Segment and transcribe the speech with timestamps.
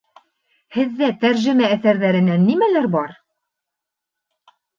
[0.77, 3.15] Һеҙҙә тәржемә әҫәрҙәренән нимәләр бар?